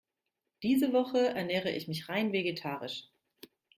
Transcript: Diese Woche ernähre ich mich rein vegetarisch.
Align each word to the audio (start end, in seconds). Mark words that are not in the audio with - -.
Diese 0.63 0.93
Woche 0.93 1.27
ernähre 1.27 1.69
ich 1.69 1.87
mich 1.87 2.09
rein 2.09 2.33
vegetarisch. 2.33 3.11